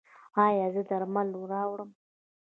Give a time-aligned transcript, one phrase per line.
[0.45, 1.89] ایا زه درمل راوړم؟